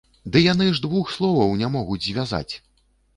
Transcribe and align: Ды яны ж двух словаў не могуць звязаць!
Ды 0.35 0.39
яны 0.51 0.69
ж 0.77 0.81
двух 0.85 1.11
словаў 1.17 1.53
не 1.61 1.69
могуць 1.75 1.99
звязаць! 2.07 2.53